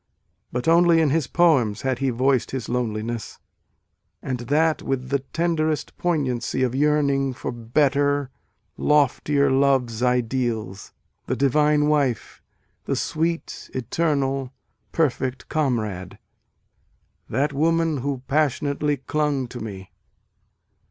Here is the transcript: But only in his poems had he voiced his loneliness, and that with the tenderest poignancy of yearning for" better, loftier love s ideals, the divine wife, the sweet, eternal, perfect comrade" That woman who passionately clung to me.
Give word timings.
But 0.51 0.67
only 0.67 0.99
in 0.99 1.11
his 1.11 1.27
poems 1.27 1.83
had 1.83 1.99
he 1.99 2.09
voiced 2.09 2.49
his 2.49 2.67
loneliness, 2.67 3.37
and 4.19 4.39
that 4.39 4.81
with 4.81 5.09
the 5.09 5.19
tenderest 5.19 5.95
poignancy 5.99 6.63
of 6.63 6.73
yearning 6.73 7.33
for" 7.35 7.51
better, 7.75 8.31
loftier 8.77 9.51
love 9.51 9.89
s 9.91 10.01
ideals, 10.01 10.91
the 11.27 11.35
divine 11.35 11.85
wife, 11.85 12.41
the 12.85 12.95
sweet, 12.95 13.69
eternal, 13.75 14.51
perfect 14.91 15.47
comrade" 15.49 16.17
That 17.29 17.53
woman 17.53 17.97
who 17.97 18.23
passionately 18.27 18.97
clung 18.97 19.47
to 19.49 19.59
me. 19.59 19.91